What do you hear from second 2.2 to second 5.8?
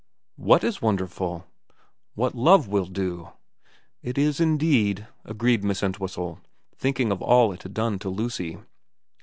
love will do.'' It is indeed,' agreed